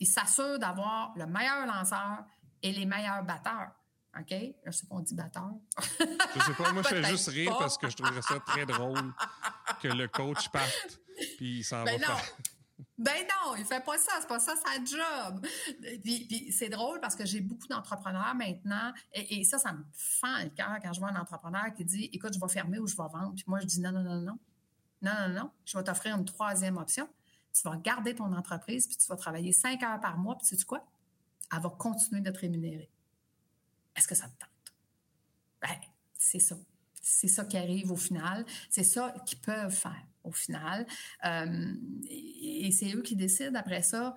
[0.00, 2.24] Il s'assure d'avoir le meilleur lanceur
[2.60, 3.70] et les meilleurs batteurs.
[4.18, 4.34] OK?
[4.66, 5.52] Je sais pas, on dit batteur.
[5.80, 6.72] je sais pas.
[6.72, 9.14] Moi, je fais juste rire parce que je trouverais ça très drôle
[9.80, 11.00] que le coach parte
[11.36, 12.20] puis il s'en ben va non.
[12.98, 15.44] Ben non, il fait pas ça, c'est pas ça sa job.
[16.02, 20.50] Puis, c'est drôle parce que j'ai beaucoup d'entrepreneurs maintenant et, ça, ça me fend le
[20.50, 23.08] cœur quand je vois un entrepreneur qui dit écoute, je vais fermer ou je vais
[23.12, 23.34] vendre.
[23.34, 24.38] Puis moi, je dis non, non, non, non.
[25.00, 25.50] Non, non, non.
[25.64, 27.08] Je vais t'offrir une troisième option.
[27.52, 30.36] Tu vas garder ton entreprise puis tu vas travailler cinq heures par mois.
[30.36, 30.86] Puis sais-tu quoi?
[31.52, 32.88] Elle va continuer de te rémunérer.
[33.96, 34.48] Est-ce que ça te tente?
[35.60, 35.80] Ben,
[36.18, 36.56] c'est ça.
[37.00, 38.44] c'est ça qui arrive au final.
[38.70, 40.86] C'est ça qu'ils peuvent faire au final.
[41.24, 41.74] Euh,
[42.08, 44.14] et, c'est eux qui décident après ça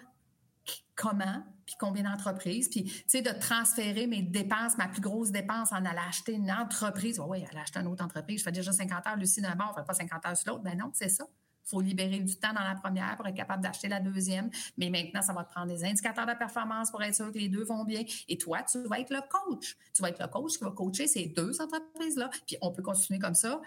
[0.95, 5.71] comment, puis combien d'entreprises, puis tu sais, de transférer mes dépenses, ma plus grosse dépense
[5.71, 7.19] en aller acheter une entreprise.
[7.19, 8.39] oui, aller acheter une autre entreprise.
[8.39, 10.63] Je fais déjà 50 heures, Lucie, d'un bord, on fait pas 50 heures sur l'autre.
[10.63, 11.25] Ben non, c'est ça.
[11.65, 14.51] Il faut libérer du temps dans la première pour être capable d'acheter la deuxième.
[14.77, 17.49] Mais maintenant, ça va te prendre des indicateurs de performance pour être sûr que les
[17.49, 18.03] deux vont bien.
[18.27, 19.75] Et toi, tu vas être le coach.
[19.93, 22.29] Tu vas être le coach qui va coacher ces deux entreprises-là.
[22.45, 23.59] Puis on peut continuer comme ça,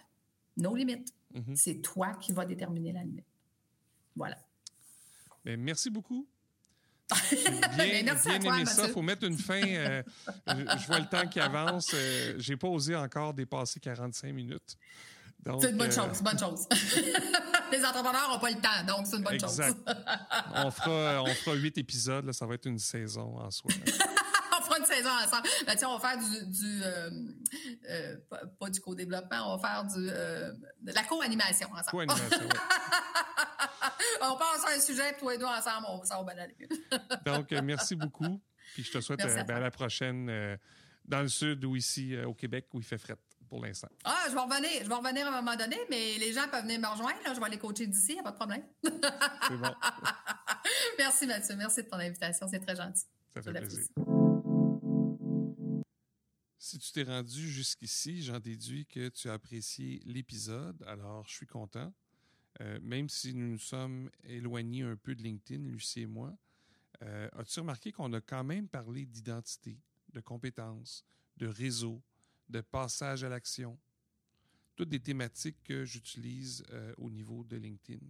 [0.57, 1.13] nos limites.
[1.35, 1.57] Mm-hmm.
[1.57, 3.27] C'est toi qui vas déterminer la limite.
[4.15, 4.37] Voilà.
[5.45, 6.27] Bien, merci beaucoup.
[7.77, 8.13] Bien, aimé
[8.67, 8.87] ça.
[8.87, 9.63] Il faut mettre une fin.
[9.63, 10.03] Euh,
[10.47, 11.93] je, vois le temps qui avance.
[11.95, 14.77] Euh, j'ai pas osé encore dépasser 45 minutes.
[15.45, 16.67] C'est une bonne euh, chose, bonne chose.
[17.73, 19.69] Les entrepreneurs n'ont pas le temps, donc c'est une bonne exact.
[19.69, 19.77] chose.
[20.55, 23.71] on fera on fera huit épisodes, là, ça va être une saison en soi.
[24.59, 25.49] on fera une saison ensemble.
[25.67, 27.11] Ben, tiens, on va faire du, du euh,
[27.89, 28.17] euh,
[28.59, 31.91] pas, du co-développement, on va faire du de la co-animation ensemble.
[31.91, 32.49] Co-animation,
[34.23, 36.69] on passe sur un sujet, puis toi et nous ensemble, on, ça va bien aller.
[37.25, 38.41] donc, merci beaucoup.
[38.75, 40.59] Puis je te souhaite ben, à, la prochaine
[41.05, 43.17] dans le sud ou ici au Québec où il fait fret
[43.49, 43.89] pour l'instant.
[44.05, 44.83] Ah, je vais revenir.
[44.83, 47.19] Je vais revenir à un moment donné, mais les gens peuvent venir me rejoindre.
[47.25, 48.63] Je vais aller coacher d'ici, il n'y a pas de problème.
[48.83, 49.75] C'est bon.
[50.99, 51.57] Merci, Mathieu.
[51.57, 52.47] Merci de ton invitation.
[52.49, 53.05] C'est très gentil.
[53.33, 53.85] Ça fait plaisir.
[56.61, 60.83] Si tu t'es rendu jusqu'ici, j'en déduis que tu as apprécié l'épisode.
[60.87, 61.93] Alors, je suis content.
[62.61, 66.37] Euh, même si nous nous sommes éloignés un peu de LinkedIn, Lucie et moi,
[67.03, 69.81] euh, as-tu remarqué qu'on a quand même parlé d'identité,
[70.13, 71.05] de compétences,
[71.37, 72.03] de réseau,
[72.49, 73.79] de passage à l'action.
[74.77, 78.07] Toutes des thématiques que j'utilise euh, au niveau de LinkedIn.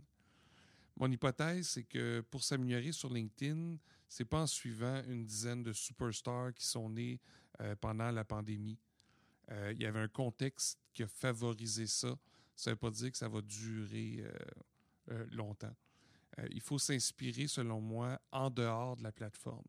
[0.96, 3.76] Mon hypothèse, c'est que pour s'améliorer sur LinkedIn,
[4.08, 7.20] c'est pas en suivant une dizaine de superstars qui sont nés
[7.60, 8.78] euh, pendant la pandémie.
[9.50, 12.18] Euh, il y avait un contexte qui a favorisé ça.
[12.54, 14.24] Ça ne veut pas dire que ça va durer
[15.30, 15.74] longtemps.
[16.50, 19.64] il faut s'inspirer, selon moi, en dehors de la plateforme.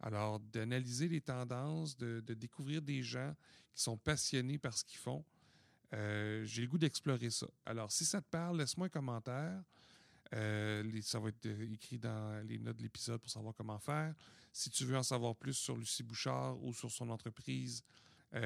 [0.00, 3.34] Alors, d'analyser les tendances, de, découvrir des gens
[3.74, 5.24] qui sont passionnés par ce qu'ils font,
[5.92, 7.46] euh, j'ai le goût d'explorer ça.
[7.64, 9.62] Alors, si ça te parle, laisse-moi un commentaire.
[10.34, 14.14] Euh, ça va être euh, écrit dans les notes de l'épisode pour savoir comment faire.
[14.52, 17.82] Si tu veux en savoir plus sur Lucie Bouchard ou sur son entreprise,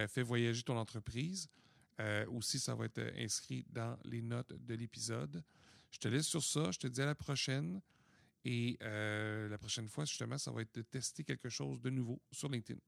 [0.08, 1.48] fais voyager ton entreprise.
[2.28, 5.42] aussi, ça va être inscrit dans les notes de l'épisode.
[5.90, 6.70] Je te laisse sur ça.
[6.70, 7.80] Je te dis à la prochaine.
[8.44, 12.20] Et euh, la prochaine fois, justement, ça va être de tester quelque chose de nouveau
[12.32, 12.80] sur LinkedIn.